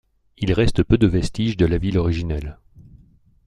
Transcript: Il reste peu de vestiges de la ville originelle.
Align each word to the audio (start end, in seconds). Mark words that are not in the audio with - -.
Il 0.39 0.51
reste 0.53 0.81
peu 0.81 0.97
de 0.97 1.05
vestiges 1.05 1.57
de 1.57 1.67
la 1.67 1.77
ville 1.77 1.99
originelle. 1.99 2.57